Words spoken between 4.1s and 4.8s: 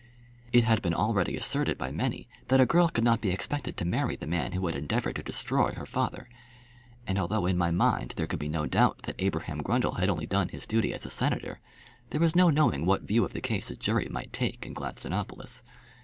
the man who had